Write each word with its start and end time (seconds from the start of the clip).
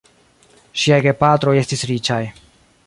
Ŝiaj 0.85 0.99
gepatroj 1.09 1.55
estis 1.63 1.87
riĉaj. 1.93 2.23